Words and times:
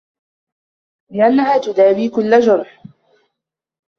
لِأَنَّهَا 1.11 1.57
تُدَاوِي 1.57 2.09
كُلَّ 2.09 2.39
جُرْحٍ 2.39 2.83